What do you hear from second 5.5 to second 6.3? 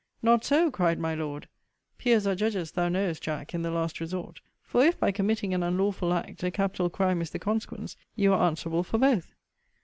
an unlawful